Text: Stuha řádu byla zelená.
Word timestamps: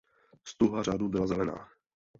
Stuha 0.43 0.83
řádu 0.83 1.09
byla 1.09 1.27
zelená. 1.27 1.69